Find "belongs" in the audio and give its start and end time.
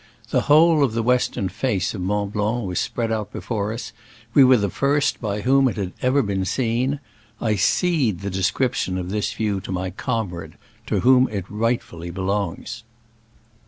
12.09-12.81